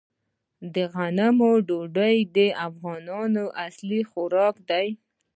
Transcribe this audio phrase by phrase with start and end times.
[0.73, 4.87] د غنمو ډوډۍ د افغانانو اصلي خوراک دی.